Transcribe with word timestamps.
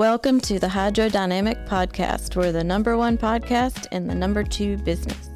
Welcome 0.00 0.40
to 0.40 0.58
the 0.58 0.66
Hydrodynamic 0.66 1.68
Podcast. 1.68 2.34
We're 2.34 2.52
the 2.52 2.64
number 2.64 2.96
one 2.96 3.18
podcast 3.18 3.86
in 3.92 4.06
the 4.06 4.14
number 4.14 4.42
two 4.42 4.78
business. 4.78 5.28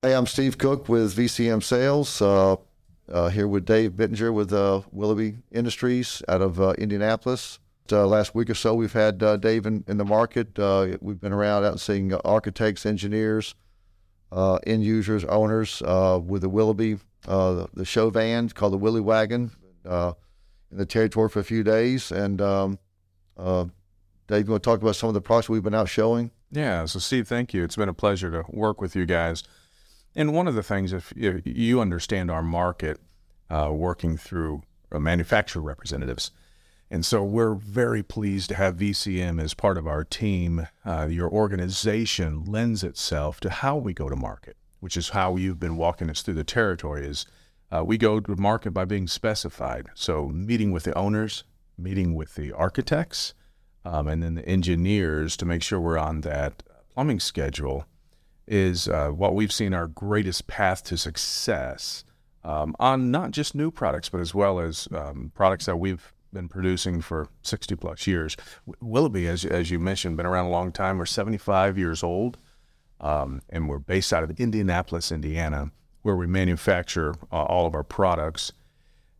Hey, 0.00 0.14
I'm 0.14 0.24
Steve 0.24 0.56
Cook 0.56 0.88
with 0.88 1.14
VCM 1.14 1.62
Sales. 1.62 2.22
Uh, 2.22 2.56
uh, 3.12 3.28
here 3.28 3.46
with 3.46 3.66
Dave 3.66 3.90
Bittinger 3.92 4.32
with 4.32 4.50
uh, 4.54 4.80
Willoughby 4.92 5.36
Industries 5.52 6.22
out 6.26 6.40
of 6.40 6.58
uh, 6.58 6.70
Indianapolis. 6.78 7.58
Uh, 7.92 8.06
last 8.06 8.34
week 8.34 8.48
or 8.48 8.54
so, 8.54 8.72
we've 8.74 8.94
had 8.94 9.22
uh, 9.22 9.36
Dave 9.36 9.66
in, 9.66 9.84
in 9.86 9.98
the 9.98 10.06
market. 10.06 10.56
we've 11.02 11.20
been 11.20 11.34
around 11.34 11.64
out 11.66 11.80
seeing 11.80 12.14
architects, 12.14 12.86
engineers, 12.86 13.54
end 14.32 14.84
users, 14.84 15.24
owners 15.24 15.80
with 16.26 16.42
the 16.42 16.48
Willoughby, 16.48 16.98
the 17.24 17.84
show 17.84 18.10
van 18.10 18.48
called 18.50 18.72
the 18.72 18.78
Willie 18.78 19.00
Wagon, 19.00 19.50
in 19.84 20.76
the 20.76 20.86
territory 20.86 21.28
for 21.28 21.40
a 21.40 21.44
few 21.44 21.62
days. 21.62 22.10
And 22.12 22.40
um, 22.40 22.78
Dave, 23.36 24.46
you 24.46 24.52
want 24.52 24.62
to 24.62 24.70
talk 24.70 24.82
about 24.82 24.96
some 24.96 25.08
of 25.08 25.14
the 25.14 25.20
products 25.20 25.48
we've 25.48 25.62
been 25.62 25.74
out 25.74 25.88
showing? 25.88 26.30
Yeah. 26.50 26.84
So, 26.84 26.98
Steve, 26.98 27.28
thank 27.28 27.52
you. 27.52 27.64
It's 27.64 27.76
been 27.76 27.88
a 27.88 27.94
pleasure 27.94 28.30
to 28.30 28.44
work 28.48 28.80
with 28.80 28.94
you 28.94 29.06
guys. 29.06 29.42
And 30.14 30.34
one 30.34 30.48
of 30.48 30.54
the 30.54 30.62
things, 30.62 30.92
if, 30.92 31.12
you 31.16 31.80
understand 31.80 32.30
our 32.30 32.42
market, 32.42 33.00
uh, 33.50 33.70
working 33.72 34.16
through 34.16 34.62
uh, 34.92 34.98
manufacturer 34.98 35.62
representatives, 35.62 36.30
and 36.90 37.04
so 37.04 37.22
we're 37.22 37.54
very 37.54 38.02
pleased 38.02 38.48
to 38.48 38.54
have 38.54 38.76
VCM 38.76 39.42
as 39.42 39.52
part 39.52 39.76
of 39.76 39.86
our 39.86 40.04
team. 40.04 40.68
Uh, 40.86 41.06
your 41.10 41.28
organization 41.28 42.44
lends 42.44 42.82
itself 42.82 43.40
to 43.40 43.50
how 43.50 43.76
we 43.76 43.92
go 43.92 44.08
to 44.08 44.16
market, 44.16 44.56
which 44.80 44.96
is 44.96 45.10
how 45.10 45.36
you've 45.36 45.60
been 45.60 45.76
walking 45.76 46.08
us 46.08 46.22
through 46.22 46.34
the 46.34 46.44
territory. 46.44 47.06
Is 47.06 47.26
uh, 47.70 47.84
we 47.84 47.98
go 47.98 48.20
to 48.20 48.36
market 48.36 48.70
by 48.70 48.86
being 48.86 49.06
specified. 49.06 49.88
So 49.94 50.28
meeting 50.28 50.72
with 50.72 50.84
the 50.84 50.96
owners, 50.96 51.44
meeting 51.76 52.14
with 52.14 52.34
the 52.36 52.52
architects, 52.52 53.34
um, 53.84 54.08
and 54.08 54.22
then 54.22 54.34
the 54.34 54.48
engineers 54.48 55.36
to 55.36 55.44
make 55.44 55.62
sure 55.62 55.78
we're 55.78 55.98
on 55.98 56.22
that 56.22 56.62
plumbing 56.94 57.20
schedule 57.20 57.84
is 58.46 58.88
uh, 58.88 59.10
what 59.10 59.34
we've 59.34 59.52
seen 59.52 59.74
our 59.74 59.86
greatest 59.86 60.46
path 60.46 60.82
to 60.84 60.96
success 60.96 62.04
um, 62.44 62.74
on 62.80 63.10
not 63.10 63.30
just 63.30 63.54
new 63.54 63.70
products, 63.70 64.08
but 64.08 64.20
as 64.20 64.34
well 64.34 64.58
as 64.58 64.88
um, 64.92 65.30
products 65.34 65.66
that 65.66 65.76
we've 65.76 66.12
been 66.32 66.48
producing 66.48 67.00
for 67.00 67.28
60 67.42 67.76
plus 67.76 68.06
years. 68.06 68.36
Willoughby, 68.80 69.26
as, 69.26 69.44
as 69.44 69.70
you 69.70 69.78
mentioned, 69.78 70.16
been 70.16 70.26
around 70.26 70.46
a 70.46 70.50
long 70.50 70.72
time. 70.72 70.98
We're 70.98 71.06
75 71.06 71.78
years 71.78 72.02
old, 72.02 72.38
um, 73.00 73.42
and 73.48 73.68
we're 73.68 73.78
based 73.78 74.12
out 74.12 74.24
of 74.24 74.38
Indianapolis, 74.38 75.12
Indiana, 75.12 75.70
where 76.02 76.16
we 76.16 76.26
manufacture 76.26 77.14
uh, 77.32 77.42
all 77.42 77.66
of 77.66 77.74
our 77.74 77.84
products. 77.84 78.52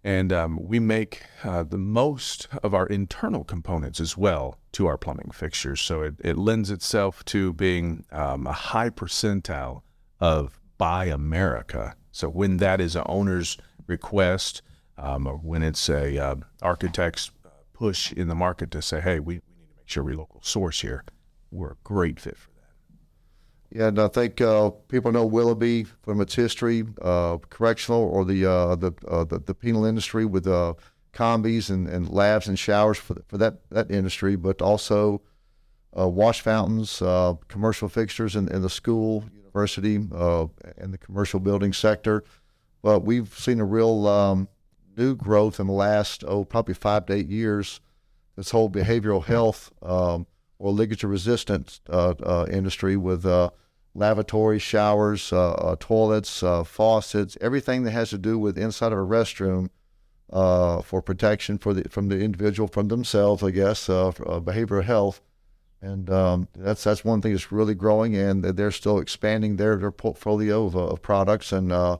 And 0.04 0.32
um, 0.32 0.58
we 0.62 0.78
make 0.78 1.22
uh, 1.42 1.64
the 1.64 1.78
most 1.78 2.48
of 2.62 2.72
our 2.72 2.86
internal 2.86 3.44
components 3.44 4.00
as 4.00 4.16
well 4.16 4.58
to 4.72 4.86
our 4.86 4.96
plumbing 4.96 5.32
fixtures. 5.32 5.80
So 5.80 6.02
it, 6.02 6.14
it 6.20 6.38
lends 6.38 6.70
itself 6.70 7.24
to 7.26 7.52
being 7.52 8.04
um, 8.12 8.46
a 8.46 8.52
high 8.52 8.90
percentile 8.90 9.82
of 10.20 10.60
Buy 10.78 11.06
America. 11.06 11.96
So 12.12 12.28
when 12.28 12.58
that 12.58 12.80
is 12.80 12.94
an 12.94 13.02
owner's 13.06 13.58
request, 13.86 14.62
um, 14.98 15.26
or 15.26 15.36
when 15.36 15.62
it's 15.62 15.88
a 15.88 16.18
uh, 16.18 16.36
architect's 16.60 17.30
push 17.72 18.12
in 18.12 18.28
the 18.28 18.34
market 18.34 18.70
to 18.72 18.82
say, 18.82 19.00
hey, 19.00 19.20
we, 19.20 19.34
we 19.34 19.34
need 19.34 19.68
to 19.68 19.76
make 19.76 19.88
sure 19.88 20.02
we 20.02 20.14
local 20.14 20.42
source 20.42 20.80
here, 20.80 21.04
we're 21.50 21.72
a 21.72 21.76
great 21.84 22.18
fit 22.18 22.36
for 22.36 22.50
that. 22.50 23.78
Yeah, 23.78 23.88
and 23.88 23.98
I 24.00 24.08
think 24.08 24.40
uh, 24.40 24.70
people 24.88 25.12
know 25.12 25.24
Willoughby 25.24 25.84
from 25.84 26.20
its 26.20 26.34
history, 26.34 26.84
uh, 27.00 27.38
correctional 27.50 28.02
or 28.02 28.24
the 28.24 28.44
uh, 28.44 28.76
the, 28.76 28.92
uh, 29.06 29.24
the, 29.24 29.38
the 29.38 29.54
penal 29.54 29.84
industry 29.84 30.24
with 30.24 30.46
uh, 30.46 30.74
combis 31.12 31.70
and, 31.70 31.88
and 31.88 32.08
lavs 32.08 32.48
and 32.48 32.58
showers 32.58 32.98
for 32.98 33.22
for 33.28 33.38
that 33.38 33.68
that 33.70 33.90
industry, 33.90 34.36
but 34.36 34.60
also 34.60 35.22
wash 35.94 36.40
fountains, 36.40 36.98
commercial 37.48 37.88
fixtures 37.88 38.36
in, 38.36 38.48
in 38.48 38.62
the 38.62 38.70
school, 38.70 39.24
university, 39.34 39.96
and 39.96 40.92
the 40.92 40.98
commercial 40.98 41.40
building 41.40 41.72
sector. 41.72 42.22
But 42.82 43.00
we've 43.00 43.36
seen 43.36 43.58
a 43.58 43.64
real 43.64 44.06
um, 44.06 44.48
new 44.98 45.14
growth 45.16 45.60
in 45.60 45.66
the 45.68 45.72
last 45.72 46.24
oh 46.26 46.44
probably 46.44 46.74
five 46.74 47.06
to 47.06 47.14
eight 47.14 47.28
years. 47.28 47.80
This 48.36 48.50
whole 48.50 48.68
behavioral 48.68 49.24
health. 49.24 49.72
Um, 49.80 50.26
or 50.58 50.72
ligature 50.72 51.06
resistant 51.06 51.80
uh, 51.88 52.14
uh, 52.20 52.46
industry 52.50 52.96
with 52.96 53.24
uh, 53.24 53.50
lavatories, 53.94 54.60
showers, 54.62 55.28
toilets, 55.78 56.42
faucets, 56.64 57.38
everything 57.40 57.84
that 57.84 57.92
has 57.92 58.10
to 58.10 58.18
do 58.18 58.38
with 58.38 58.58
inside 58.58 58.92
of 58.92 58.98
a 58.98 59.02
restroom 59.02 59.70
for 60.84 61.00
protection 61.00 61.58
for 61.58 61.72
the 61.74 61.88
from 61.88 62.08
the 62.08 62.18
individual 62.18 62.68
from 62.68 62.88
themselves, 62.88 63.42
I 63.42 63.50
guess, 63.52 63.86
behavioral 63.86 64.82
health. 64.82 65.20
And 65.80 66.10
um, 66.10 66.48
that's 66.56 66.82
that's 66.82 67.04
one 67.04 67.22
thing 67.22 67.32
that's 67.32 67.52
really 67.52 67.74
growing, 67.74 68.16
and 68.16 68.42
they're 68.42 68.72
still 68.72 68.98
expanding 68.98 69.56
their, 69.58 69.76
their 69.76 69.92
portfolio 69.92 70.66
of, 70.66 70.74
of 70.74 71.02
products, 71.02 71.52
and 71.52 71.70
uh, 71.70 71.98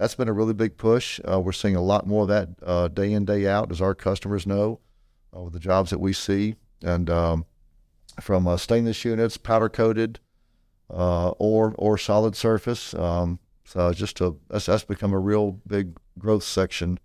that's 0.00 0.14
been 0.14 0.28
a 0.28 0.32
really 0.32 0.54
big 0.54 0.78
push. 0.78 1.20
Uh, 1.30 1.38
we're 1.38 1.52
seeing 1.52 1.76
a 1.76 1.82
lot 1.82 2.06
more 2.06 2.22
of 2.22 2.28
that 2.28 2.48
uh, 2.62 2.88
day 2.88 3.12
in 3.12 3.26
day 3.26 3.46
out, 3.46 3.70
as 3.70 3.82
our 3.82 3.94
customers 3.94 4.46
know, 4.46 4.80
with 5.30 5.52
the 5.52 5.58
jobs 5.58 5.90
that 5.90 5.98
we 6.00 6.14
see, 6.14 6.54
and 6.82 7.10
um, 7.10 7.44
from 8.18 8.48
uh, 8.48 8.56
stainless 8.56 9.04
units, 9.04 9.36
powder 9.36 9.68
coated, 9.68 10.18
uh, 10.88 11.30
or 11.32 11.74
or 11.76 11.98
solid 11.98 12.34
surface. 12.34 12.94
Um, 12.94 13.40
so 13.66 13.92
just 13.92 14.22
a 14.22 14.34
that's, 14.48 14.66
that's 14.66 14.84
become 14.84 15.12
a 15.12 15.18
real 15.18 15.60
big 15.66 15.98
growth 16.18 16.44
section 16.44 16.98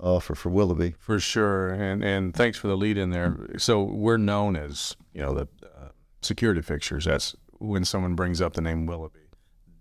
uh, 0.00 0.18
for 0.18 0.34
for 0.34 0.50
Willoughby. 0.50 0.96
For 0.98 1.20
sure, 1.20 1.68
and 1.68 2.02
and 2.02 2.34
thanks 2.34 2.58
for 2.58 2.66
the 2.66 2.76
lead 2.76 2.98
in 2.98 3.10
there. 3.10 3.50
So 3.56 3.84
we're 3.84 4.16
known 4.16 4.56
as 4.56 4.96
you 5.14 5.22
know 5.22 5.32
the 5.32 5.48
uh, 5.64 5.90
security 6.22 6.60
fixtures. 6.60 7.04
That's 7.04 7.36
when 7.58 7.84
someone 7.84 8.16
brings 8.16 8.40
up 8.40 8.54
the 8.54 8.62
name 8.62 8.86
Willoughby. 8.86 9.20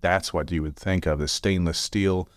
That's 0.02 0.32
what 0.32 0.52
you 0.52 0.62
would 0.62 0.76
think 0.76 1.08
of 1.08 1.20
as 1.22 1.32
stainless 1.32 1.80
steel. 1.80 2.30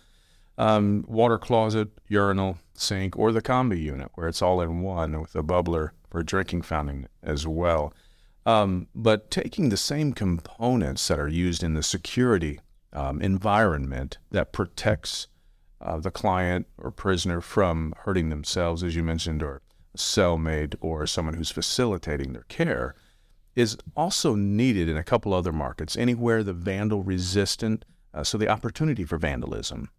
Um, 0.57 1.03
water 1.07 1.37
closet, 1.37 1.89
urinal, 2.07 2.57
sink, 2.73 3.17
or 3.17 3.31
the 3.31 3.41
combi 3.41 3.81
unit, 3.81 4.09
where 4.15 4.27
it's 4.27 4.41
all 4.41 4.61
in 4.61 4.81
one 4.81 5.19
with 5.19 5.35
a 5.35 5.43
bubbler 5.43 5.89
for 6.09 6.23
drinking 6.23 6.61
fountain 6.61 7.07
as 7.21 7.45
well. 7.45 7.93
Um, 8.45 8.87
but 8.93 9.31
taking 9.31 9.69
the 9.69 9.77
same 9.77 10.13
components 10.13 11.07
that 11.07 11.19
are 11.19 11.27
used 11.27 11.63
in 11.63 11.73
the 11.73 11.83
security 11.83 12.59
um, 12.93 13.21
environment 13.21 14.17
that 14.31 14.53
protects 14.53 15.27
uh, 15.81 15.97
the 15.97 16.11
client 16.11 16.67
or 16.77 16.91
prisoner 16.91 17.41
from 17.41 17.93
hurting 18.03 18.29
themselves, 18.29 18.83
as 18.83 18.95
you 18.95 19.03
mentioned, 19.03 19.43
or 19.43 19.61
a 19.93 19.97
cellmate 19.97 20.75
or 20.79 21.05
someone 21.05 21.33
who's 21.33 21.51
facilitating 21.51 22.33
their 22.33 22.45
care, 22.47 22.95
is 23.55 23.77
also 23.95 24.35
needed 24.35 24.87
in 24.87 24.97
a 24.97 25.03
couple 25.03 25.33
other 25.33 25.51
markets. 25.51 25.97
Anywhere 25.97 26.43
the 26.43 26.53
vandal 26.53 27.03
resistant, 27.03 27.83
uh, 28.13 28.23
so 28.23 28.37
the 28.37 28.49
opportunity 28.49 29.03
for 29.03 29.17
vandalism 29.17 29.89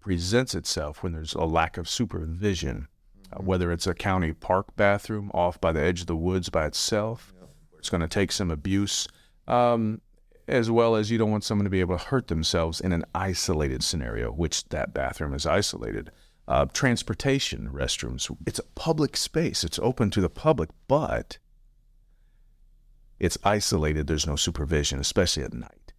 presents 0.00 0.54
itself 0.54 1.02
when 1.02 1.12
there's 1.12 1.34
a 1.34 1.44
lack 1.44 1.76
of 1.76 1.88
supervision, 1.88 2.88
uh, 3.32 3.42
whether 3.42 3.72
it's 3.72 3.86
a 3.86 3.94
county 3.94 4.32
park 4.32 4.74
bathroom 4.76 5.30
off 5.34 5.60
by 5.60 5.72
the 5.72 5.80
edge 5.80 6.02
of 6.02 6.06
the 6.06 6.16
woods 6.16 6.48
by 6.48 6.66
itself 6.66 7.32
it's 7.78 7.90
going 7.90 8.00
to 8.00 8.08
take 8.08 8.32
some 8.32 8.50
abuse, 8.50 9.08
um, 9.46 10.00
as 10.46 10.70
well 10.70 10.96
as 10.96 11.10
you 11.10 11.18
don't 11.18 11.30
want 11.30 11.44
someone 11.44 11.64
to 11.64 11.70
be 11.70 11.80
able 11.80 11.96
to 11.96 12.04
hurt 12.04 12.28
themselves 12.28 12.80
in 12.80 12.92
an 12.92 13.04
isolated 13.14 13.82
scenario, 13.82 14.30
which 14.30 14.68
that 14.68 14.92
bathroom 14.92 15.34
is 15.34 15.46
isolated. 15.46 16.10
Uh, 16.46 16.64
transportation 16.72 17.68
restrooms, 17.72 18.34
it's 18.46 18.58
a 18.58 18.64
public 18.74 19.16
space, 19.16 19.62
it's 19.62 19.78
open 19.80 20.10
to 20.10 20.20
the 20.20 20.30
public, 20.30 20.70
but 20.86 21.38
it's 23.20 23.36
isolated. 23.44 24.06
There's 24.06 24.26
no 24.26 24.36
supervision, 24.36 24.98
especially 24.98 25.42
at 25.42 25.52
night. 25.52 25.92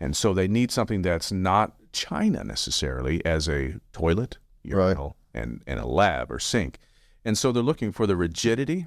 And 0.00 0.16
so 0.16 0.32
they 0.32 0.46
need 0.46 0.70
something 0.70 1.02
that's 1.02 1.32
not 1.32 1.74
China 1.92 2.44
necessarily 2.44 3.24
as 3.24 3.48
a 3.48 3.74
toilet, 3.92 4.38
urinal, 4.62 5.16
right. 5.34 5.42
and, 5.42 5.62
and 5.66 5.80
a 5.80 5.86
lav 5.86 6.30
or 6.30 6.38
sink. 6.38 6.78
And 7.24 7.36
so 7.36 7.52
they're 7.52 7.62
looking 7.62 7.92
for 7.92 8.06
the 8.06 8.16
rigidity, 8.16 8.86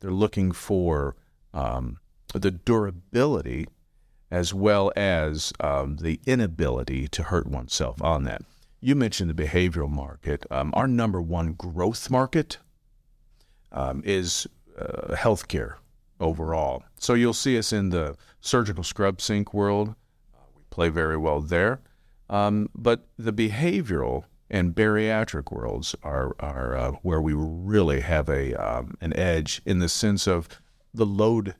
they're 0.00 0.10
looking 0.10 0.52
for 0.52 1.16
um, 1.54 1.98
the 2.34 2.50
durability 2.50 3.66
as 4.30 4.54
well 4.54 4.90
as 4.96 5.52
um, 5.60 5.96
the 5.96 6.18
inability 6.26 7.06
to 7.06 7.24
hurt 7.24 7.46
oneself 7.46 8.00
on 8.02 8.24
that. 8.24 8.42
You 8.80 8.96
mentioned 8.96 9.28
the 9.28 9.34
behavioral 9.44 9.90
market. 9.90 10.46
Um, 10.50 10.72
our 10.74 10.88
number 10.88 11.20
one 11.20 11.52
growth 11.52 12.10
market 12.10 12.56
um, 13.70 14.02
is 14.04 14.46
uh, 14.78 15.14
healthcare 15.14 15.74
overall. 16.18 16.82
So 16.98 17.12
you'll 17.14 17.34
see 17.34 17.58
us 17.58 17.72
in 17.72 17.90
the 17.90 18.16
surgical 18.40 18.82
scrub 18.82 19.20
sink 19.20 19.52
world. 19.52 19.94
Uh, 20.34 20.38
we 20.56 20.62
play 20.70 20.88
very 20.88 21.18
well 21.18 21.40
there. 21.40 21.80
Um, 22.32 22.70
but 22.74 23.06
the 23.18 23.32
behavioral 23.32 24.24
and 24.48 24.74
bariatric 24.74 25.52
worlds 25.52 25.94
are, 26.02 26.34
are 26.40 26.74
uh, 26.76 26.92
where 27.02 27.20
we 27.20 27.34
really 27.36 28.00
have 28.00 28.30
a 28.30 28.54
um, 28.54 28.96
an 29.02 29.14
edge 29.14 29.60
in 29.66 29.80
the 29.80 29.88
sense 29.88 30.26
of 30.26 30.48
the 30.94 31.04
load 31.04 31.54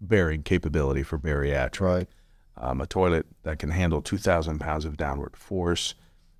bearing 0.00 0.42
capability 0.42 1.02
for 1.02 1.18
bariatric. 1.18 1.80
Right. 1.80 2.08
Um, 2.56 2.80
a 2.80 2.86
toilet 2.86 3.26
that 3.42 3.58
can 3.58 3.70
handle 3.70 4.00
2,000 4.00 4.58
pounds 4.58 4.86
of 4.86 4.96
downward 4.96 5.36
force, 5.36 5.94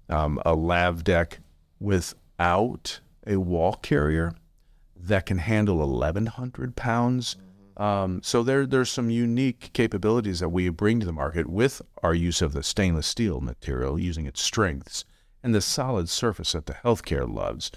um, 0.08 0.40
a 0.46 0.54
lav 0.54 1.04
deck 1.04 1.40
without 1.78 3.00
a 3.26 3.36
wall 3.36 3.74
carrier 3.74 4.32
that 4.98 5.26
can 5.26 5.36
handle 5.36 5.76
1,100 5.76 6.76
pounds. 6.76 7.36
Um, 7.76 8.22
so 8.22 8.42
there, 8.42 8.64
there's 8.64 8.90
some 8.90 9.10
unique 9.10 9.70
capabilities 9.74 10.40
that 10.40 10.48
we 10.48 10.68
bring 10.70 11.00
to 11.00 11.06
the 11.06 11.12
market 11.12 11.46
with 11.46 11.82
our 12.02 12.14
use 12.14 12.40
of 12.40 12.52
the 12.52 12.62
stainless 12.62 13.06
steel 13.06 13.40
material, 13.40 13.98
using 13.98 14.26
its 14.26 14.40
strengths 14.40 15.04
and 15.42 15.54
the 15.54 15.60
solid 15.60 16.08
surface 16.08 16.52
that 16.52 16.66
the 16.66 16.74
healthcare 16.74 17.32
loves. 17.32 17.70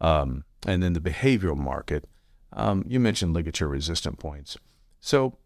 Um, 0.00 0.44
and 0.66 0.82
then 0.82 0.92
the 0.92 1.00
behavioral 1.00 1.56
market, 1.56 2.06
um, 2.52 2.84
you 2.86 2.98
mentioned 2.98 3.32
ligature 3.32 3.68
resistant 3.68 4.18
points. 4.18 4.56
So 5.00 5.38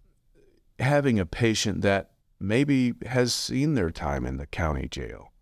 having 0.79 1.19
a 1.19 1.27
patient 1.27 1.83
that 1.83 2.11
maybe 2.41 2.95
has 3.07 3.35
seen 3.35 3.75
their 3.75 3.91
time 3.91 4.25
in 4.25 4.39
the 4.39 4.47
county 4.47 4.89
jail 4.89 5.33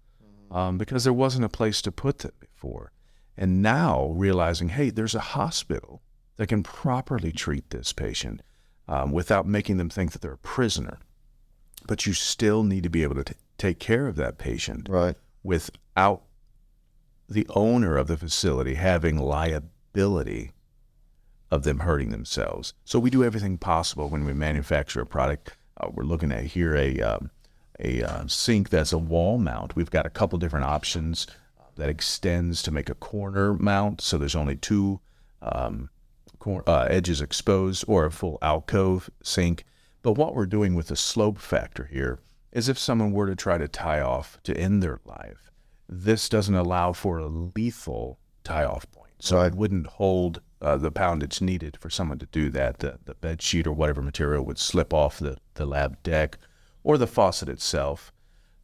um, 0.51 0.79
because 0.79 1.05
there 1.05 1.13
wasn't 1.13 1.45
a 1.45 1.51
place 1.51 1.81
to 1.83 1.93
put 1.93 2.19
them 2.19 2.33
before. 2.41 2.93
And 3.37 3.63
now 3.63 4.13
realizing, 4.15 4.71
hey, 4.71 4.91
there's 4.91 5.15
a 5.15 5.21
hospital 5.21 6.03
that 6.37 6.49
can 6.49 6.63
properly 6.63 7.33
treat 7.33 7.71
this 7.71 7.93
patient 7.93 8.43
um, 8.89 9.13
without 9.13 9.47
making 9.47 9.77
them 9.77 9.89
think 9.91 10.13
that 10.13 10.23
they're 10.23 10.33
a 10.33 10.39
prisoner. 10.39 10.99
But 11.87 12.07
you 12.07 12.13
still 12.13 12.63
need 12.63 12.83
to 12.83 12.89
be 12.89 13.03
able 13.03 13.15
to 13.17 13.25
t- 13.25 13.35
take 13.59 13.79
care 13.79 14.07
of 14.07 14.17
that 14.17 14.39
patient 14.39 14.89
Right. 14.89 15.17
without 15.43 16.23
the 17.29 17.47
owner 17.51 17.97
of 17.97 18.07
the 18.07 18.17
facility 18.17 18.75
having 18.75 19.19
liability 19.19 20.53
of 21.51 21.63
them 21.63 21.81
hurting 21.81 22.11
themselves. 22.11 22.75
So 22.85 22.99
we 22.99 23.11
do 23.11 23.25
everything 23.25 23.59
possible 23.59 24.09
when 24.09 24.25
we 24.25 24.33
manufacture 24.33 25.01
a 25.01 25.07
product. 25.07 25.57
Uh, 25.77 25.89
we're 25.93 26.05
looking 26.05 26.33
at 26.33 26.45
here 26.45 26.75
a 26.77 27.01
um, 27.01 27.31
a 27.79 28.03
uh, 28.03 28.27
sink 28.27 28.71
that's 28.71 28.93
a 28.93 28.99
wall 28.99 29.39
mount. 29.39 29.77
We've 29.77 29.91
got 29.91 30.07
a 30.07 30.11
couple 30.11 30.39
different 30.39 30.65
options 30.65 31.27
that 31.77 31.89
extends 31.91 32.63
to 32.63 32.71
make 32.71 32.89
a 32.89 32.95
corner 32.95 33.53
mount, 33.55 34.01
so 34.01 34.17
there's 34.17 34.35
only 34.35 34.57
two 34.57 35.01
um, 35.43 35.91
cor- 36.47 36.69
uh, 36.69 36.87
edges 36.89 37.21
exposed, 37.21 37.85
or 37.89 38.05
a 38.05 38.11
full 38.11 38.39
alcove 38.41 39.11
sink. 39.23 39.65
But 40.03 40.13
what 40.13 40.35
we're 40.35 40.47
doing 40.47 40.75
with 40.77 40.89
the 40.89 40.97
slope 40.97 41.39
factor 41.39 41.87
here 41.91 42.21
is 42.53 42.69
if 42.69 42.79
someone 42.79 43.11
were 43.11 43.27
to 43.27 43.35
try 43.35 43.59
to 43.59 43.67
tie 43.67 44.01
off 44.01 44.39
to 44.45 44.57
end 44.57 44.81
their 44.81 45.01
life, 45.05 45.51
this 45.89 46.29
doesn't 46.29 46.55
allow 46.55 46.93
for 46.93 47.19
a 47.19 47.27
lethal 47.27 48.19
tie 48.45 48.65
off 48.65 48.91
point. 48.93 49.15
So 49.19 49.41
it 49.41 49.55
wouldn't 49.57 49.89
hold 49.89 50.41
uh, 50.63 50.77
the 50.77 50.93
poundage 50.93 51.41
needed 51.41 51.77
for 51.81 51.91
someone 51.91 52.19
to 52.21 52.27
do 52.27 52.49
that. 52.51 52.79
The, 52.79 52.99
the 53.05 53.15
bed 53.15 53.43
sheet 53.43 53.67
or 53.67 53.73
whatever 53.73 54.01
material 54.01 54.45
would 54.47 54.59
slip 54.59 54.95
off 54.95 55.19
the, 55.19 55.39
the 55.55 55.67
lav 55.67 56.03
deck 56.03 56.39
or 56.85 56.97
the 56.97 57.07
faucet 57.07 57.49
itself. 57.49 58.13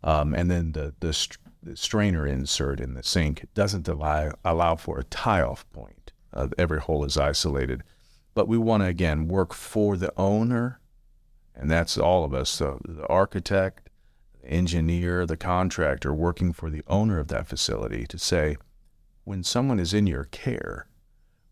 Um, 0.04 0.34
and 0.34 0.50
then 0.50 0.72
the, 0.72 0.94
the, 1.00 1.36
the 1.62 1.76
strainer 1.76 2.26
insert 2.26 2.80
in 2.80 2.94
the 2.94 3.02
sink 3.02 3.46
doesn't 3.54 3.88
allow, 3.88 4.32
allow 4.44 4.76
for 4.76 4.98
a 4.98 5.04
tie 5.04 5.42
off 5.42 5.68
point. 5.72 6.01
Uh, 6.32 6.48
every 6.56 6.80
hole 6.80 7.04
is 7.04 7.16
isolated. 7.16 7.82
But 8.34 8.48
we 8.48 8.56
want 8.56 8.82
to, 8.82 8.86
again, 8.86 9.28
work 9.28 9.52
for 9.52 9.96
the 9.96 10.12
owner, 10.16 10.80
and 11.54 11.70
that's 11.70 11.98
all 11.98 12.24
of 12.24 12.32
us. 12.32 12.48
So 12.48 12.80
the 12.84 13.06
architect, 13.08 13.90
the 14.40 14.48
engineer, 14.48 15.26
the 15.26 15.36
contractor 15.36 16.14
working 16.14 16.52
for 16.52 16.70
the 16.70 16.82
owner 16.86 17.18
of 17.18 17.28
that 17.28 17.46
facility 17.46 18.06
to 18.06 18.18
say, 18.18 18.56
when 19.24 19.44
someone 19.44 19.78
is 19.78 19.92
in 19.92 20.06
your 20.06 20.24
care, 20.24 20.88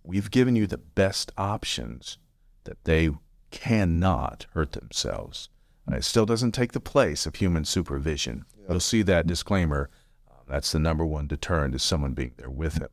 we've 0.02 0.30
given 0.30 0.56
you 0.56 0.66
the 0.66 0.78
best 0.78 1.30
options 1.36 2.18
that 2.64 2.82
they 2.84 3.10
cannot 3.50 4.46
hurt 4.54 4.72
themselves. 4.72 5.50
Uh, 5.90 5.96
It 5.96 6.04
still 6.04 6.26
doesn't 6.26 6.52
take 6.52 6.72
the 6.72 6.80
place 6.80 7.26
of 7.26 7.34
human 7.36 7.64
supervision. 7.64 8.44
You'll 8.68 8.80
see 8.80 9.02
that 9.02 9.26
disclaimer. 9.26 9.90
Uh, 10.28 10.34
that's 10.48 10.72
the 10.72 10.78
number 10.78 11.04
one 11.04 11.26
deterrent 11.26 11.74
is 11.74 11.82
someone 11.82 12.14
being 12.14 12.32
there 12.36 12.50
with 12.50 12.76
them. 12.76 12.88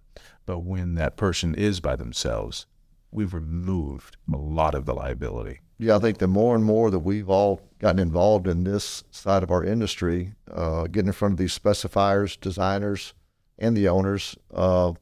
But 0.46 0.60
when 0.60 0.96
that 0.96 1.18
person 1.18 1.56
is 1.56 1.80
by 1.80 1.96
themselves, 1.96 2.66
we've 3.12 3.34
removed 3.34 4.18
a 4.31 4.38
lot 4.38 4.75
of 4.75 4.86
the 4.86 4.94
liability. 4.94 5.62
Yeah, 5.80 5.98
I 5.98 6.00
think 6.00 6.18
the 6.18 6.28
more 6.28 6.56
and 6.56 6.64
more 6.64 6.90
that 6.90 7.00
we've 7.00 7.30
all 7.30 7.62
gotten 7.80 8.00
involved 8.00 8.48
in 8.48 8.64
this 8.64 9.04
side 9.12 9.44
of 9.44 9.52
our 9.52 9.64
industry, 9.64 10.34
uh, 10.52 10.88
getting 10.88 11.08
in 11.08 11.14
front 11.14 11.34
of 11.34 11.38
these 11.38 11.58
specifiers, 11.58 12.40
designers, 12.40 13.14
and 13.60 13.78
the 13.78 13.88
owners, 13.88 14.36
uh, 14.54 14.94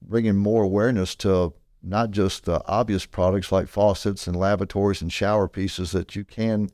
bringing 0.00 0.36
more 0.36 0.62
awareness 0.62 1.14
to 1.16 1.52
not 1.82 2.10
just 2.10 2.44
the 2.44 2.66
obvious 2.66 3.06
products 3.06 3.52
like 3.52 3.68
faucets 3.68 4.26
and 4.26 4.36
lavatories 4.36 5.02
and 5.02 5.12
shower 5.12 5.46
pieces 5.48 5.92
that 5.92 6.16
you 6.16 6.24
can, 6.24 6.70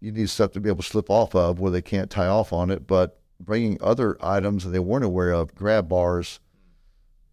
you 0.00 0.10
need 0.10 0.28
stuff 0.28 0.52
to 0.52 0.60
be 0.60 0.68
able 0.68 0.82
to 0.82 0.88
slip 0.88 1.08
off 1.08 1.34
of 1.34 1.60
where 1.60 1.70
they 1.70 1.82
can't 1.82 2.10
tie 2.10 2.26
off 2.26 2.52
on 2.52 2.70
it, 2.70 2.86
but 2.86 3.20
bringing 3.38 3.78
other 3.80 4.16
items 4.20 4.64
that 4.64 4.70
they 4.70 4.78
weren't 4.78 5.04
aware 5.04 5.32
of, 5.32 5.54
grab 5.54 5.88
bars, 5.88 6.40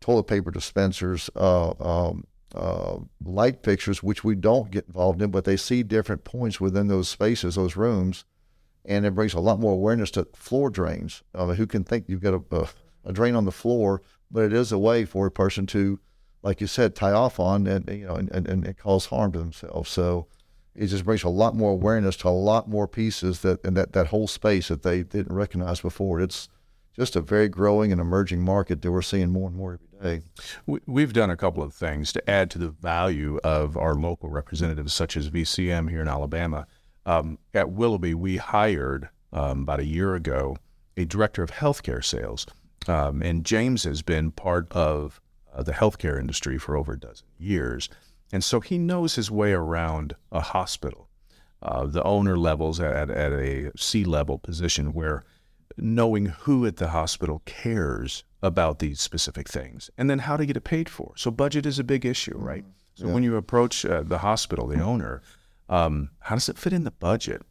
toilet 0.09 0.23
paper 0.23 0.49
dispensers, 0.49 1.29
uh, 1.35 1.69
um, 1.79 2.23
uh, 2.55 2.97
light 3.23 3.61
fixtures, 3.63 4.01
which 4.01 4.23
we 4.23 4.33
don't 4.33 4.71
get 4.71 4.87
involved 4.87 5.21
in, 5.21 5.29
but 5.29 5.43
they 5.43 5.55
see 5.55 5.83
different 5.83 6.23
points 6.23 6.59
within 6.59 6.87
those 6.87 7.07
spaces, 7.07 7.53
those 7.53 7.75
rooms, 7.75 8.25
and 8.85 9.05
it 9.05 9.13
brings 9.13 9.35
a 9.35 9.39
lot 9.39 9.59
more 9.59 9.73
awareness 9.73 10.09
to 10.09 10.27
floor 10.33 10.71
drains. 10.71 11.21
Who 11.35 11.67
can 11.67 11.83
think 11.83 12.05
you've 12.07 12.23
got 12.23 12.33
a, 12.33 12.41
a, 12.55 12.67
a 13.05 13.13
drain 13.13 13.35
on 13.35 13.45
the 13.45 13.51
floor, 13.51 14.01
but 14.31 14.45
it 14.45 14.53
is 14.53 14.71
a 14.71 14.79
way 14.79 15.05
for 15.05 15.27
a 15.27 15.31
person 15.31 15.67
to, 15.67 15.99
like 16.41 16.59
you 16.59 16.65
said, 16.65 16.95
tie 16.95 17.11
off 17.11 17.39
on 17.39 17.67
and 17.67 17.87
you 17.87 18.07
know 18.07 18.15
and, 18.15 18.31
and, 18.31 18.47
and 18.47 18.77
cause 18.77 19.05
harm 19.05 19.31
to 19.33 19.39
themselves. 19.39 19.91
So 19.91 20.25
it 20.75 20.87
just 20.87 21.05
brings 21.05 21.23
a 21.23 21.29
lot 21.29 21.55
more 21.55 21.73
awareness 21.73 22.15
to 22.17 22.29
a 22.29 22.31
lot 22.31 22.67
more 22.67 22.87
pieces 22.87 23.41
that 23.41 23.63
and 23.63 23.77
that, 23.77 23.93
that 23.93 24.07
whole 24.07 24.27
space 24.27 24.69
that 24.69 24.81
they 24.81 25.03
didn't 25.03 25.35
recognize 25.35 25.81
before. 25.81 26.19
It's 26.19 26.49
just 26.95 27.15
a 27.15 27.21
very 27.21 27.47
growing 27.49 27.91
and 27.91 28.01
emerging 28.01 28.41
market 28.41 28.81
that 28.81 28.91
we're 28.91 29.01
seeing 29.01 29.29
more 29.29 29.47
and 29.47 29.55
more 29.57 29.73
every 29.73 30.19
day. 30.19 30.25
We- 30.65 30.79
We've 30.85 31.13
done 31.13 31.29
a 31.29 31.37
couple 31.37 31.63
of 31.63 31.73
things 31.73 32.11
to 32.13 32.29
add 32.29 32.49
to 32.51 32.57
the 32.57 32.69
value 32.69 33.39
of 33.43 33.77
our 33.77 33.95
local 33.95 34.29
representatives, 34.29 34.93
such 34.93 35.15
as 35.17 35.29
VCM 35.29 35.89
here 35.89 36.01
in 36.01 36.07
Alabama. 36.07 36.67
Um, 37.05 37.39
at 37.53 37.71
Willoughby, 37.71 38.13
we 38.13 38.37
hired 38.37 39.09
um, 39.31 39.61
about 39.63 39.79
a 39.79 39.85
year 39.85 40.15
ago 40.15 40.57
a 40.97 41.05
director 41.05 41.41
of 41.43 41.51
healthcare 41.51 42.03
sales, 42.03 42.45
um, 42.87 43.21
and 43.21 43.45
James 43.45 43.83
has 43.83 44.01
been 44.01 44.31
part 44.31 44.67
of 44.71 45.21
uh, 45.53 45.63
the 45.63 45.71
healthcare 45.71 46.19
industry 46.19 46.57
for 46.57 46.75
over 46.75 46.93
a 46.93 46.99
dozen 46.99 47.25
years, 47.37 47.89
and 48.33 48.43
so 48.43 48.59
he 48.59 48.77
knows 48.77 49.15
his 49.15 49.31
way 49.31 49.53
around 49.53 50.15
a 50.31 50.41
hospital. 50.41 51.07
Uh, 51.61 51.85
the 51.85 52.03
owner 52.03 52.37
levels 52.37 52.79
at, 52.79 53.09
at 53.09 53.31
a 53.33 53.71
C 53.77 54.03
level 54.05 54.37
position 54.37 54.93
where 54.93 55.23
knowing 55.81 56.27
who 56.27 56.65
at 56.65 56.77
the 56.77 56.89
hospital 56.89 57.41
cares 57.45 58.23
about 58.41 58.79
these 58.79 58.99
specific 59.01 59.47
things 59.49 59.89
and 59.97 60.09
then 60.09 60.19
how 60.19 60.37
to 60.37 60.45
get 60.45 60.57
it 60.57 60.61
paid 60.63 60.87
for. 60.89 61.13
So 61.17 61.29
budget 61.31 61.65
is 61.65 61.79
a 61.79 61.83
big 61.83 62.05
issue, 62.05 62.37
right? 62.37 62.63
So 62.95 63.07
when 63.07 63.23
you 63.23 63.35
approach 63.37 63.85
uh, 63.85 64.03
the 64.03 64.17
hospital, 64.19 64.67
the 64.67 64.81
owner, 64.81 65.21
um, 65.69 66.09
how 66.19 66.35
does 66.35 66.49
it 66.49 66.57
fit 66.57 66.73
in 66.73 66.83
the 66.83 66.91
budget? 66.91 67.41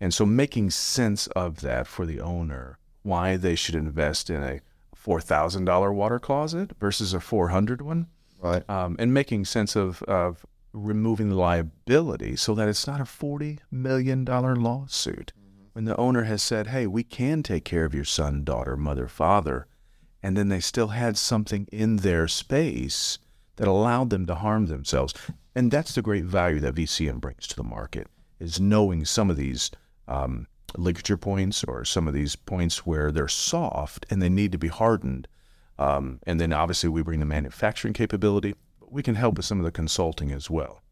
And 0.00 0.12
so 0.12 0.26
making 0.26 0.70
sense 0.70 1.26
of 1.28 1.60
that 1.60 1.86
for 1.86 2.06
the 2.06 2.20
owner, 2.20 2.78
why 3.02 3.36
they 3.36 3.54
should 3.54 3.74
invest 3.76 4.30
in 4.30 4.42
a 4.42 4.60
$4,000 4.96 5.94
water 5.94 6.18
closet 6.18 6.72
versus 6.78 7.12
a 7.14 7.20
400 7.20 7.82
one, 7.82 8.06
Right. 8.40 8.68
um, 8.70 8.96
and 8.98 9.12
making 9.12 9.44
sense 9.44 9.76
of, 9.76 10.02
of 10.04 10.44
removing 10.72 11.28
the 11.28 11.34
liability 11.36 12.36
so 12.36 12.54
that 12.54 12.68
it's 12.68 12.86
not 12.86 13.00
a 13.00 13.04
$40 13.04 13.58
million 13.70 14.24
lawsuit. 14.24 15.32
When 15.72 15.84
the 15.84 15.96
owner 15.96 16.24
has 16.24 16.42
said, 16.42 16.68
hey, 16.68 16.86
we 16.86 17.04
can 17.04 17.42
take 17.42 17.64
care 17.64 17.84
of 17.84 17.94
your 17.94 18.04
son, 18.04 18.42
daughter, 18.42 18.76
mother, 18.76 19.06
father, 19.06 19.66
and 20.22 20.36
then 20.36 20.48
they 20.48 20.60
still 20.60 20.88
had 20.88 21.16
something 21.16 21.68
in 21.70 21.96
their 21.96 22.26
space 22.26 23.18
that 23.56 23.68
allowed 23.68 24.10
them 24.10 24.26
to 24.26 24.34
harm 24.34 24.66
themselves. 24.66 25.14
And 25.54 25.70
that's 25.70 25.94
the 25.94 26.02
great 26.02 26.24
value 26.24 26.60
that 26.60 26.74
VCM 26.74 27.20
brings 27.20 27.46
to 27.48 27.56
the 27.56 27.62
market 27.62 28.08
is 28.38 28.58
knowing 28.58 29.04
some 29.04 29.30
of 29.30 29.36
these 29.36 29.70
um, 30.08 30.46
ligature 30.76 31.16
points 31.16 31.62
or 31.64 31.84
some 31.84 32.08
of 32.08 32.14
these 32.14 32.36
points 32.36 32.86
where 32.86 33.12
they're 33.12 33.28
soft 33.28 34.06
and 34.10 34.20
they 34.20 34.28
need 34.28 34.50
to 34.52 34.58
be 34.58 34.68
hardened. 34.68 35.28
Um, 35.78 36.20
and 36.26 36.40
then 36.40 36.52
obviously 36.52 36.88
we 36.88 37.02
bring 37.02 37.20
the 37.20 37.26
manufacturing 37.26 37.94
capability, 37.94 38.54
but 38.80 38.92
we 38.92 39.02
can 39.02 39.14
help 39.14 39.36
with 39.36 39.46
some 39.46 39.58
of 39.58 39.64
the 39.64 39.70
consulting 39.70 40.32
as 40.32 40.50
well. 40.50 40.82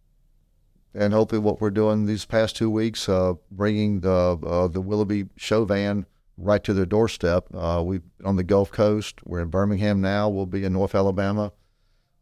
And 0.95 1.12
hopefully 1.12 1.40
what 1.40 1.61
we're 1.61 1.71
doing 1.71 2.07
these 2.07 2.25
past 2.25 2.57
two 2.57 2.71
weeks, 2.71 3.09
uh, 3.09 3.35
bringing 3.50 4.00
the 4.00 4.38
uh, 4.45 4.68
the 4.68 4.80
Willoughby 4.80 5.26
show 5.37 5.64
van 5.64 6.07
right 6.37 6.62
to 6.64 6.73
their 6.73 6.87
doorstep. 6.87 7.47
Uh, 7.52 7.83
we've 7.85 8.02
on 8.25 8.37
the 8.37 8.45
Gulf 8.45 8.71
Coast. 8.71 9.21
We're 9.25 9.40
in 9.40 9.49
Birmingham 9.49 10.00
now. 10.00 10.28
We'll 10.28 10.47
be 10.47 10.64
in 10.64 10.73
North 10.73 10.95
Alabama 10.95 11.52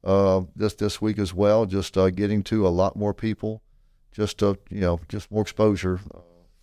uh, 0.04 0.42
this 0.54 0.75
this 0.75 1.00
week 1.02 1.18
as 1.18 1.35
well. 1.35 1.66
Just 1.66 1.99
uh, 1.99 2.11
getting 2.11 2.42
to 2.44 2.66
a 2.66 2.70
lot 2.70 2.96
more 2.96 3.12
people, 3.12 3.62
just 4.12 4.42
uh, 4.42 4.54
you 4.70 4.80
know, 4.80 5.00
just 5.08 5.30
more 5.30 5.42
exposure 5.42 5.99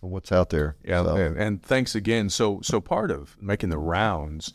for 0.00 0.10
what's 0.10 0.32
out 0.32 0.50
there. 0.50 0.76
Yeah, 0.84 1.04
So, 1.04 1.16
and, 1.16 1.36
and 1.36 1.62
thanks 1.62 1.94
again. 1.94 2.30
So, 2.30 2.60
so 2.62 2.80
part 2.80 3.10
of 3.10 3.36
making 3.40 3.70
the 3.70 3.78
rounds, 3.78 4.52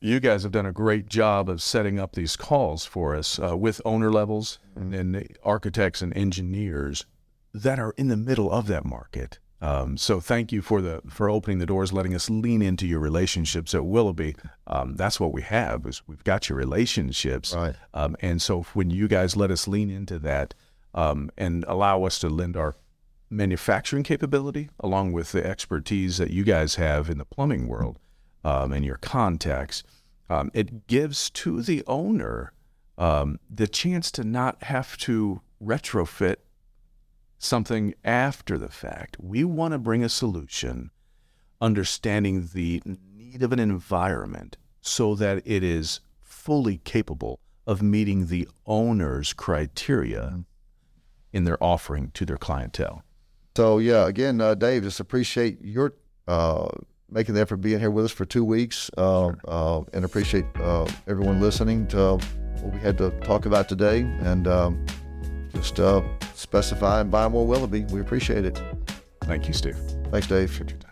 you 0.00 0.20
guys 0.20 0.42
have 0.44 0.52
done 0.52 0.66
a 0.66 0.72
great 0.72 1.08
job 1.08 1.48
of 1.48 1.60
setting 1.60 1.98
up 1.98 2.12
these 2.14 2.36
calls 2.36 2.84
for 2.84 3.16
us 3.16 3.38
uh, 3.38 3.56
with 3.56 3.80
owner 3.84 4.10
levels 4.12 4.58
and, 4.76 4.94
and 4.94 5.36
architects 5.42 6.02
and 6.02 6.16
engineers 6.16 7.04
that 7.52 7.78
are 7.78 7.92
in 7.96 8.08
the 8.08 8.16
middle 8.16 8.50
of 8.50 8.66
that 8.68 8.84
market 8.84 9.38
Um, 9.60 9.96
so 9.96 10.20
thank 10.20 10.52
you 10.52 10.62
for 10.62 10.80
the 10.80 11.00
for 11.08 11.28
opening 11.28 11.58
the 11.58 11.66
doors, 11.66 11.92
letting 11.92 12.14
us 12.14 12.30
lean 12.30 12.62
into 12.62 12.86
your 12.86 13.00
relationships 13.00 13.74
at 13.74 13.84
Willoughby. 13.84 14.36
Um, 14.68 14.94
that's 14.94 15.18
what 15.18 15.32
we 15.32 15.42
have 15.42 15.84
is 15.84 16.02
we've 16.06 16.22
got 16.22 16.48
your 16.48 16.56
relationships, 16.58 17.52
Right. 17.54 17.74
um, 17.92 18.14
and 18.20 18.40
so 18.40 18.62
when 18.74 18.90
you 18.90 19.08
guys 19.08 19.34
let 19.36 19.50
us 19.50 19.66
lean 19.66 19.90
into 19.90 20.18
that 20.20 20.54
um, 20.94 21.30
and 21.36 21.64
allow 21.66 22.04
us 22.04 22.20
to 22.20 22.28
lend 22.28 22.56
our 22.56 22.76
manufacturing 23.30 24.04
capability 24.04 24.70
along 24.80 25.12
with 25.12 25.32
the 25.32 25.44
expertise 25.44 26.18
that 26.18 26.30
you 26.30 26.44
guys 26.44 26.76
have 26.76 27.10
in 27.10 27.18
the 27.18 27.24
plumbing 27.24 27.66
world 27.66 27.98
um, 28.44 28.72
and 28.72 28.84
your 28.84 28.96
contacts, 28.96 29.82
um, 30.30 30.50
it 30.54 30.86
gives 30.86 31.30
to 31.30 31.62
the 31.62 31.82
owner 31.86 32.52
um, 32.96 33.38
the 33.48 33.68
chance 33.68 34.10
to 34.12 34.24
not 34.24 34.62
have 34.64 34.96
to 34.98 35.40
retrofit 35.62 36.36
something 37.38 37.94
after 38.04 38.58
the 38.58 38.68
fact. 38.68 39.16
We 39.20 39.44
want 39.44 39.72
to 39.72 39.78
bring 39.78 40.02
a 40.02 40.08
solution 40.08 40.90
understanding 41.60 42.48
the 42.52 42.82
need 43.14 43.42
of 43.42 43.52
an 43.52 43.58
environment 43.58 44.56
so 44.80 45.14
that 45.14 45.42
it 45.44 45.62
is 45.62 46.00
fully 46.20 46.78
capable 46.78 47.40
of 47.66 47.82
meeting 47.82 48.26
the 48.26 48.48
owner's 48.66 49.32
criteria 49.32 50.44
in 51.32 51.44
their 51.44 51.62
offering 51.62 52.10
to 52.14 52.24
their 52.24 52.36
clientele. 52.36 53.02
So 53.56 53.78
yeah, 53.78 54.06
again, 54.06 54.40
uh, 54.40 54.54
Dave, 54.54 54.84
just 54.84 55.00
appreciate 55.00 55.60
your 55.60 55.94
uh, 56.26 56.68
making 57.10 57.34
the 57.34 57.40
effort 57.40 57.56
being 57.58 57.80
here 57.80 57.90
with 57.90 58.06
us 58.06 58.12
for 58.12 58.24
two 58.24 58.44
weeks, 58.44 58.90
uh, 58.98 59.28
uh, 59.46 59.82
and 59.92 60.04
appreciate 60.04 60.44
uh, 60.56 60.86
everyone 61.06 61.40
listening 61.40 61.86
to 61.88 62.18
what 62.60 62.74
we 62.74 62.80
had 62.80 62.98
to 62.98 63.10
talk 63.20 63.46
about 63.46 63.68
today, 63.68 64.00
and 64.20 64.46
um, 64.46 64.84
just 65.54 65.80
uh, 65.80 66.02
specify 66.34 67.00
and 67.00 67.10
buy 67.10 67.28
more 67.28 67.46
Willoughby. 67.46 67.84
We 67.86 68.00
appreciate 68.00 68.44
it. 68.44 68.60
Thank 69.22 69.48
you, 69.48 69.54
Steve. 69.54 69.76
Thanks, 70.10 70.26
Dave. 70.26 70.50
Appreciate 70.50 70.70
your 70.70 70.78
time. 70.80 70.87